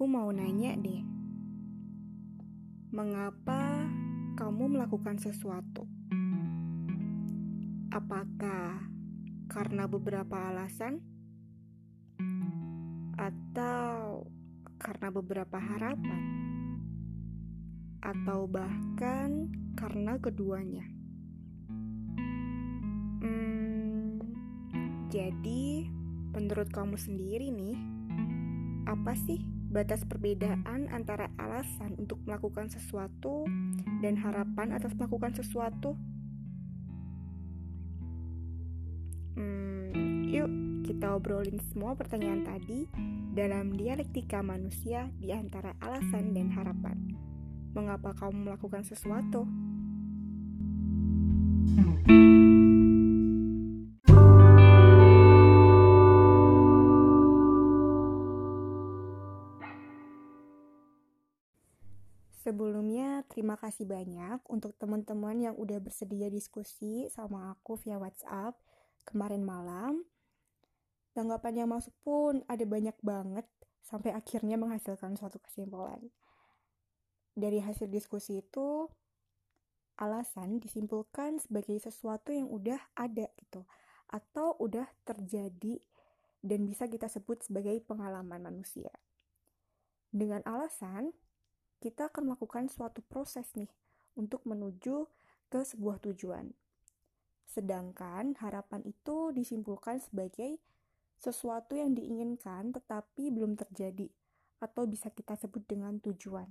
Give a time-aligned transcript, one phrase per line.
[0.00, 1.04] Aku mau nanya deh,
[2.88, 3.84] mengapa
[4.32, 5.84] kamu melakukan sesuatu?
[7.92, 8.80] Apakah
[9.52, 11.04] karena beberapa alasan,
[13.12, 14.24] atau
[14.80, 16.22] karena beberapa harapan,
[18.00, 20.88] atau bahkan karena keduanya?
[23.20, 24.16] Hmm,
[25.12, 25.92] jadi,
[26.32, 27.76] menurut kamu sendiri nih,
[28.88, 33.46] apa sih batas perbedaan antara alasan untuk melakukan sesuatu
[34.02, 35.94] dan harapan atas melakukan sesuatu?
[39.38, 40.50] Hmm, yuk
[40.82, 42.90] kita obrolin semua pertanyaan tadi
[43.30, 47.14] dalam dialektika manusia di antara alasan dan harapan.
[47.70, 49.46] Mengapa kamu melakukan sesuatu?
[51.70, 52.19] Sebelumnya,
[63.40, 68.52] terima kasih banyak untuk teman-teman yang udah bersedia diskusi sama aku via WhatsApp
[69.08, 70.04] kemarin malam.
[71.16, 73.48] Tanggapan yang masuk pun ada banyak banget
[73.80, 76.12] sampai akhirnya menghasilkan suatu kesimpulan.
[77.32, 78.92] Dari hasil diskusi itu,
[79.96, 83.64] alasan disimpulkan sebagai sesuatu yang udah ada gitu
[84.12, 85.80] atau udah terjadi
[86.44, 88.92] dan bisa kita sebut sebagai pengalaman manusia.
[90.12, 91.16] Dengan alasan,
[91.80, 93.68] kita akan melakukan suatu proses nih
[94.14, 95.08] untuk menuju
[95.48, 96.52] ke sebuah tujuan.
[97.50, 100.60] Sedangkan harapan itu disimpulkan sebagai
[101.18, 104.06] sesuatu yang diinginkan tetapi belum terjadi
[104.60, 106.46] atau bisa kita sebut dengan tujuan.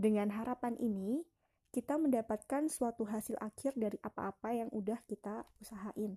[0.00, 1.26] Dengan harapan ini,
[1.70, 6.16] kita mendapatkan suatu hasil akhir dari apa-apa yang udah kita usahain.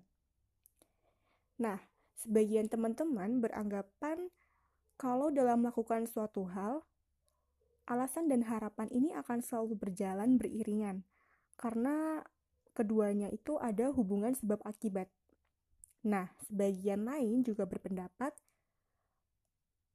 [1.60, 1.78] Nah,
[2.18, 4.32] sebagian teman-teman beranggapan
[4.96, 6.82] kalau dalam melakukan suatu hal,
[7.84, 11.04] alasan dan harapan ini akan selalu berjalan beriringan
[11.60, 12.24] karena
[12.74, 15.06] keduanya itu ada hubungan sebab akibat.
[16.04, 18.34] Nah, sebagian lain juga berpendapat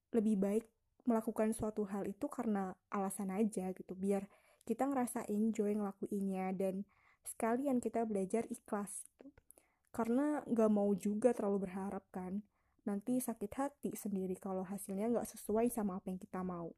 [0.09, 0.65] lebih baik
[1.05, 4.25] melakukan suatu hal itu karena alasan aja gitu, biar
[4.65, 6.85] kita ngerasa enjoy ngelakuinnya dan
[7.25, 9.05] sekalian kita belajar ikhlas.
[9.21, 9.41] Gitu.
[9.89, 12.41] Karena gak mau juga terlalu berharap kan,
[12.85, 16.73] nanti sakit hati sendiri kalau hasilnya gak sesuai sama apa yang kita mau.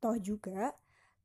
[0.00, 0.76] Toh juga,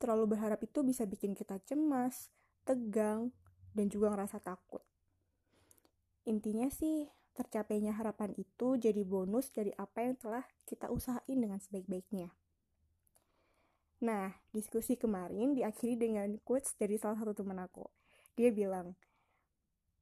[0.02, 2.32] terlalu berharap itu bisa bikin kita cemas,
[2.64, 3.30] tegang,
[3.76, 4.82] dan juga ngerasa takut.
[6.28, 12.30] Intinya sih, tercapainya harapan itu jadi bonus dari apa yang telah kita usahain dengan sebaik-baiknya.
[14.02, 17.86] Nah, diskusi kemarin diakhiri dengan quotes dari salah satu teman aku.
[18.34, 18.98] Dia bilang,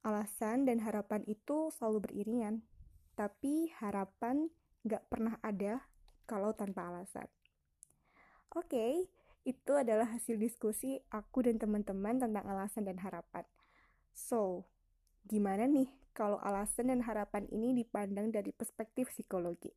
[0.07, 2.63] alasan dan harapan itu selalu beriringan,
[3.19, 4.47] tapi harapan
[4.87, 5.83] gak pernah ada
[6.23, 7.27] kalau tanpa alasan.
[8.57, 8.93] Oke, okay,
[9.45, 13.45] itu adalah hasil diskusi aku dan teman-teman tentang alasan dan harapan.
[14.09, 14.65] So,
[15.29, 15.85] gimana nih
[16.17, 19.69] kalau alasan dan harapan ini dipandang dari perspektif psikologi?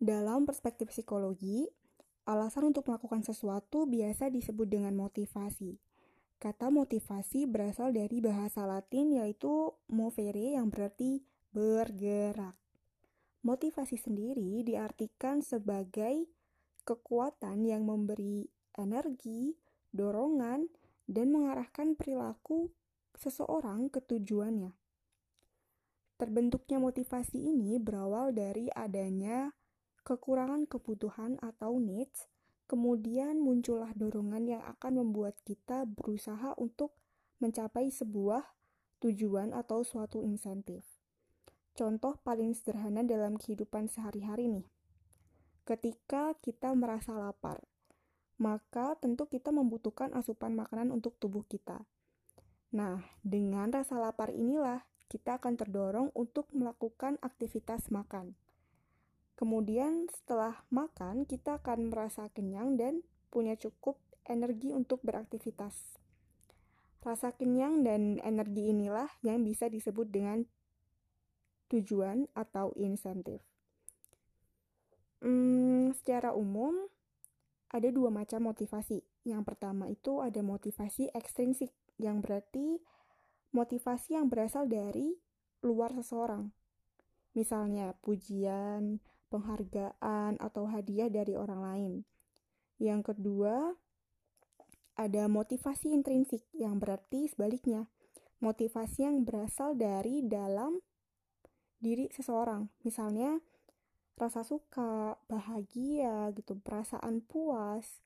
[0.00, 1.68] Dalam perspektif psikologi,
[2.24, 5.76] alasan untuk melakukan sesuatu biasa disebut dengan motivasi.
[6.44, 11.24] Kata motivasi berasal dari bahasa Latin yaitu movere yang berarti
[11.56, 12.52] bergerak.
[13.40, 16.28] Motivasi sendiri diartikan sebagai
[16.84, 18.44] kekuatan yang memberi
[18.76, 19.56] energi,
[19.88, 20.68] dorongan,
[21.08, 22.68] dan mengarahkan perilaku
[23.16, 24.76] seseorang ke tujuannya.
[26.20, 29.48] Terbentuknya motivasi ini berawal dari adanya
[30.04, 32.28] kekurangan kebutuhan atau needs
[32.64, 36.96] kemudian muncullah dorongan yang akan membuat kita berusaha untuk
[37.42, 38.44] mencapai sebuah
[39.04, 40.84] tujuan atau suatu insentif.
[41.74, 44.66] Contoh paling sederhana dalam kehidupan sehari-hari nih.
[45.66, 47.60] Ketika kita merasa lapar,
[48.38, 51.82] maka tentu kita membutuhkan asupan makanan untuk tubuh kita.
[52.74, 58.34] Nah, dengan rasa lapar inilah kita akan terdorong untuk melakukan aktivitas makan.
[59.34, 63.02] Kemudian setelah makan, kita akan merasa kenyang dan
[63.34, 63.98] punya cukup
[64.30, 65.98] energi untuk beraktivitas.
[67.02, 70.46] Rasa kenyang dan energi inilah yang bisa disebut dengan
[71.68, 73.42] tujuan atau insentif.
[75.18, 76.86] Hmm, secara umum,
[77.74, 79.02] ada dua macam motivasi.
[79.26, 82.78] Yang pertama itu ada motivasi ekstrinsik, yang berarti
[83.50, 85.16] motivasi yang berasal dari
[85.64, 86.52] luar seseorang.
[87.34, 91.92] Misalnya pujian, penghargaan, atau hadiah dari orang lain.
[92.80, 93.76] Yang kedua,
[94.94, 97.90] ada motivasi intrinsik yang berarti sebaliknya.
[98.38, 100.78] Motivasi yang berasal dari dalam
[101.80, 102.70] diri seseorang.
[102.86, 103.40] Misalnya
[104.14, 108.04] rasa suka, bahagia gitu, perasaan puas,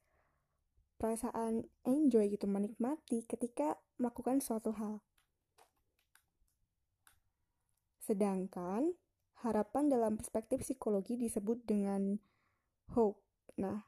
[0.96, 5.04] perasaan enjoy gitu, menikmati ketika melakukan suatu hal.
[8.00, 8.96] Sedangkan
[9.46, 12.18] harapan dalam perspektif psikologi disebut dengan
[12.94, 13.22] hope.
[13.58, 13.86] Nah,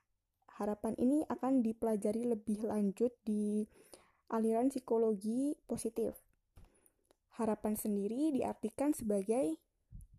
[0.61, 3.67] harapan ini akan dipelajari lebih lanjut di
[4.31, 6.15] aliran psikologi positif.
[7.41, 9.59] Harapan sendiri diartikan sebagai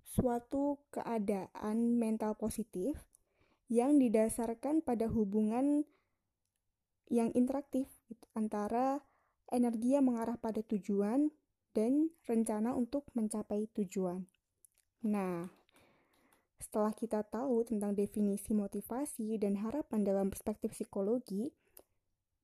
[0.04, 3.00] suatu keadaan mental positif
[3.72, 5.88] yang didasarkan pada hubungan
[7.08, 7.88] yang interaktif
[8.36, 9.00] antara
[9.48, 11.32] energi yang mengarah pada tujuan
[11.72, 14.28] dan rencana untuk mencapai tujuan.
[15.02, 15.50] Nah,
[16.62, 21.50] setelah kita tahu tentang definisi motivasi dan harapan dalam perspektif psikologi,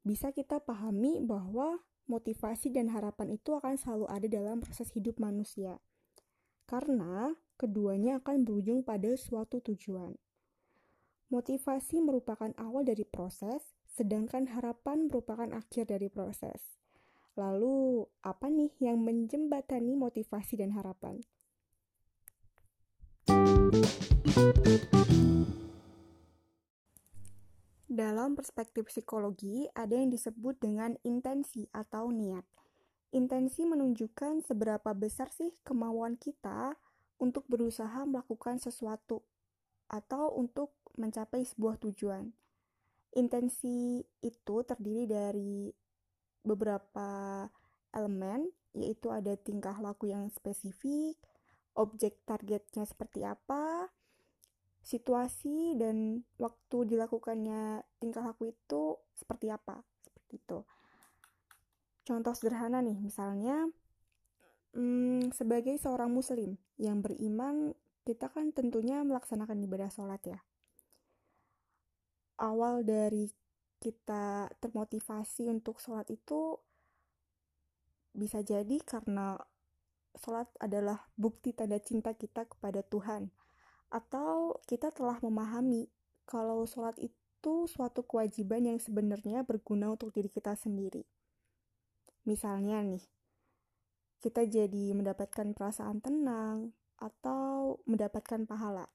[0.01, 5.77] bisa kita pahami bahwa motivasi dan harapan itu akan selalu ada dalam proses hidup manusia.
[6.65, 10.18] Karena keduanya akan berujung pada suatu tujuan.
[11.27, 16.80] Motivasi merupakan awal dari proses, sedangkan harapan merupakan akhir dari proses.
[17.38, 21.21] Lalu, apa nih yang menjembatani motivasi dan harapan?
[27.88, 32.48] Dalam perspektif psikologi, ada yang disebut dengan intensi atau niat.
[33.12, 36.80] Intensi menunjukkan seberapa besar sih kemauan kita
[37.19, 39.28] untuk berusaha melakukan sesuatu
[39.92, 42.31] atau untuk mencapai sebuah tujuan.
[43.19, 45.75] Intensi itu terdiri dari
[46.40, 47.44] beberapa
[47.92, 51.19] elemen, yaitu ada tingkah laku yang spesifik,
[51.78, 53.88] objek targetnya seperti apa,
[54.82, 60.60] situasi dan waktu dilakukannya tingkah laku itu seperti apa seperti itu.
[62.08, 63.68] Contoh sederhana nih misalnya
[64.72, 67.76] hmm, sebagai seorang muslim yang beriman
[68.08, 70.40] kita kan tentunya melaksanakan ibadah sholat ya.
[72.40, 73.28] Awal dari
[73.84, 76.56] kita termotivasi untuk sholat itu
[78.16, 79.36] bisa jadi karena
[80.19, 83.30] sholat adalah bukti tanda cinta kita kepada Tuhan
[83.88, 85.88] atau kita telah memahami
[86.28, 91.08] kalau sholat itu suatu kewajiban yang sebenarnya berguna untuk diri kita sendiri.
[92.28, 93.04] Misalnya nih,
[94.19, 98.92] kita jadi mendapatkan perasaan tenang atau mendapatkan pahala.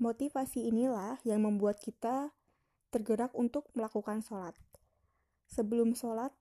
[0.00, 2.32] Motivasi inilah yang membuat kita
[2.88, 4.56] tergerak untuk melakukan sholat.
[5.52, 6.32] Sebelum sholat,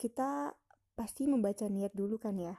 [0.00, 0.56] kita
[0.92, 2.56] pasti membaca niat dulu kan ya.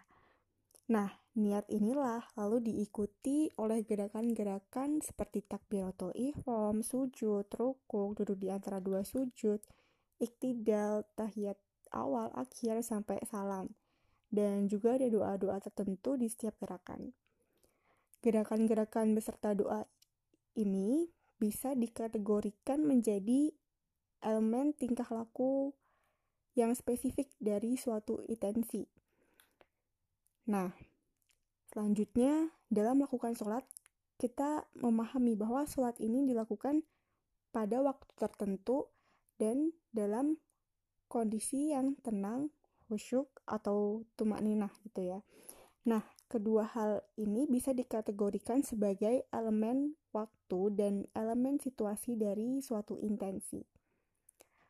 [0.91, 1.09] Nah,
[1.39, 9.07] niat inilah lalu diikuti oleh gerakan-gerakan seperti takbiratul ihram, sujud, rukuk, duduk di antara dua
[9.07, 9.63] sujud,
[10.19, 11.55] iktidal, tahiyat
[11.95, 13.71] awal, akhir, sampai salam.
[14.33, 17.13] Dan juga ada doa-doa tertentu di setiap gerakan.
[18.19, 19.85] Gerakan-gerakan beserta doa
[20.57, 21.07] ini
[21.37, 23.53] bisa dikategorikan menjadi
[24.23, 25.75] elemen tingkah laku
[26.53, 28.85] yang spesifik dari suatu intensi
[30.43, 30.75] Nah,
[31.71, 33.63] selanjutnya dalam melakukan sholat,
[34.19, 36.83] kita memahami bahwa sholat ini dilakukan
[37.55, 38.91] pada waktu tertentu
[39.39, 40.35] dan dalam
[41.07, 42.51] kondisi yang tenang,
[42.91, 45.19] khusyuk, atau tumak ninah gitu ya.
[45.87, 53.63] Nah, kedua hal ini bisa dikategorikan sebagai elemen waktu dan elemen situasi dari suatu intensi.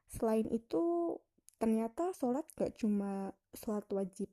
[0.06, 1.18] Selain itu,
[1.64, 4.28] ternyata sholat gak cuma sholat wajib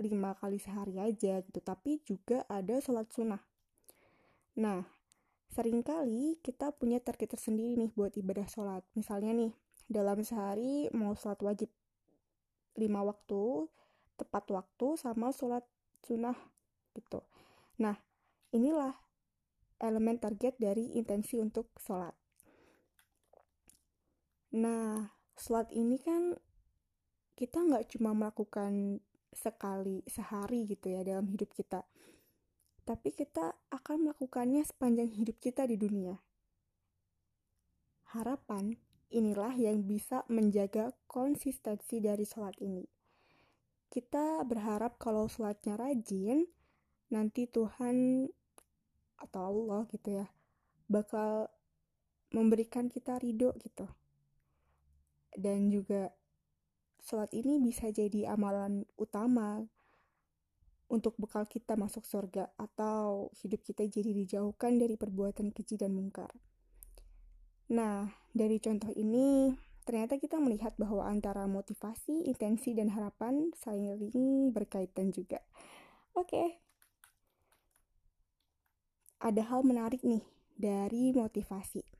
[0.00, 3.44] lima kali sehari aja gitu tapi juga ada sholat sunnah.
[4.56, 4.80] Nah
[5.52, 8.80] sering kali kita punya target tersendiri nih buat ibadah sholat.
[8.96, 9.52] Misalnya nih
[9.84, 11.68] dalam sehari mau sholat wajib
[12.80, 13.68] lima waktu
[14.16, 15.68] tepat waktu sama sholat
[16.00, 16.40] sunnah
[16.96, 17.20] gitu.
[17.76, 18.00] Nah
[18.56, 18.96] inilah
[19.84, 22.16] elemen target dari intensi untuk sholat.
[24.56, 26.36] Nah sholat ini kan
[27.36, 29.00] kita nggak cuma melakukan
[29.32, 31.82] sekali sehari gitu ya dalam hidup kita.
[32.82, 36.18] Tapi kita akan melakukannya sepanjang hidup kita di dunia.
[38.12, 38.76] Harapan
[39.08, 42.84] inilah yang bisa menjaga konsistensi dari sholat ini.
[43.92, 46.48] Kita berharap kalau sholatnya rajin,
[47.12, 48.28] nanti Tuhan
[49.20, 50.26] atau Allah gitu ya,
[50.88, 51.52] bakal
[52.32, 53.84] memberikan kita ridho gitu.
[55.34, 56.12] Dan juga
[57.02, 59.66] sholat ini bisa jadi amalan utama
[60.92, 66.28] untuk bekal kita masuk surga atau hidup kita jadi dijauhkan dari perbuatan keji dan mungkar.
[67.72, 69.56] Nah, dari contoh ini,
[69.88, 75.40] ternyata kita melihat bahwa antara motivasi, intensi, dan harapan saling berkaitan juga.
[76.12, 76.28] Oke.
[76.28, 76.48] Okay.
[79.22, 80.20] Ada hal menarik nih
[80.58, 81.91] dari motivasi.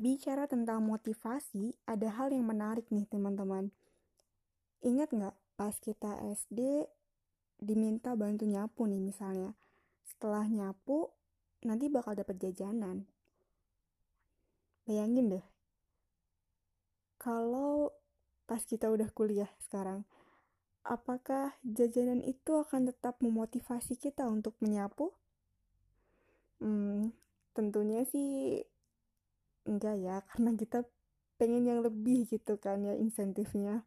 [0.00, 3.68] Berbicara tentang motivasi, ada hal yang menarik nih teman-teman.
[4.80, 6.88] Ingat nggak pas kita SD
[7.60, 9.52] diminta bantu nyapu nih misalnya.
[10.08, 11.12] Setelah nyapu,
[11.68, 13.04] nanti bakal dapat jajanan.
[14.88, 15.44] Bayangin deh,
[17.20, 17.92] kalau
[18.48, 20.08] pas kita udah kuliah sekarang,
[20.80, 25.12] apakah jajanan itu akan tetap memotivasi kita untuk menyapu?
[26.56, 27.12] Hmm,
[27.52, 28.64] tentunya sih
[29.70, 30.82] enggak ya karena kita
[31.38, 33.86] pengen yang lebih gitu kan ya insentifnya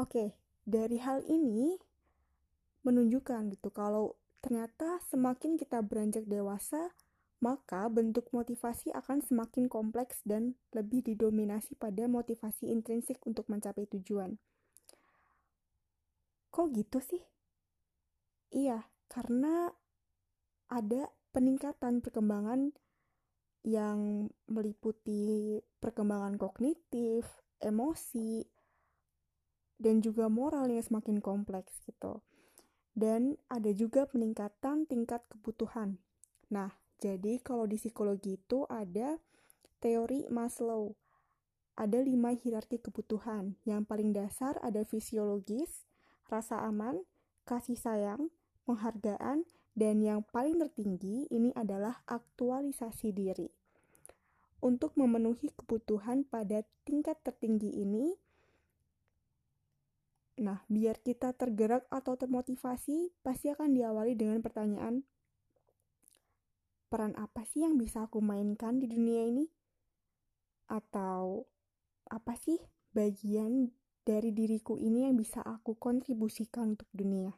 [0.00, 1.76] oke dari hal ini
[2.82, 6.96] menunjukkan gitu kalau ternyata semakin kita beranjak dewasa
[7.38, 14.42] maka bentuk motivasi akan semakin kompleks dan lebih didominasi pada motivasi intrinsik untuk mencapai tujuan.
[16.50, 17.22] Kok gitu sih?
[18.50, 19.70] Iya, karena
[20.66, 22.74] ada peningkatan perkembangan
[23.66, 27.26] yang meliputi perkembangan kognitif,
[27.58, 28.46] emosi,
[29.78, 32.22] dan juga moral yang semakin kompleks gitu.
[32.98, 36.02] Dan ada juga peningkatan tingkat kebutuhan.
[36.50, 39.22] Nah, jadi kalau di psikologi itu ada
[39.78, 40.98] teori Maslow.
[41.78, 43.54] Ada lima hierarki kebutuhan.
[43.62, 45.86] Yang paling dasar ada fisiologis,
[46.26, 47.06] rasa aman,
[47.46, 48.34] kasih sayang,
[48.66, 49.46] penghargaan,
[49.78, 53.46] dan yang paling tertinggi ini adalah aktualisasi diri.
[54.58, 58.10] Untuk memenuhi kebutuhan pada tingkat tertinggi ini,
[60.42, 65.06] nah biar kita tergerak atau termotivasi, pasti akan diawali dengan pertanyaan,
[66.90, 69.46] peran apa sih yang bisa aku mainkan di dunia ini?
[70.66, 71.46] Atau
[72.10, 72.58] apa sih
[72.90, 73.70] bagian
[74.02, 77.30] dari diriku ini yang bisa aku kontribusikan untuk dunia?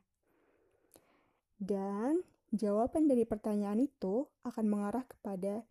[1.61, 2.25] Dan
[2.57, 5.69] jawaban dari pertanyaan itu akan mengarah kepada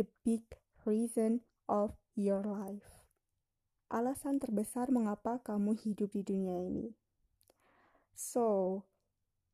[0.00, 0.48] the big
[0.88, 2.88] reason of your life.
[3.92, 6.96] Alasan terbesar mengapa kamu hidup di dunia ini.
[8.16, 8.80] So,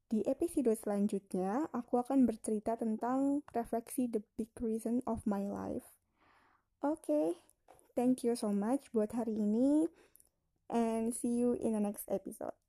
[0.07, 5.99] di episode selanjutnya, aku akan bercerita tentang refleksi the big reason of my life.
[6.79, 7.27] Oke, okay,
[7.99, 9.91] thank you so much buat hari ini,
[10.71, 12.62] and see you in the next episode.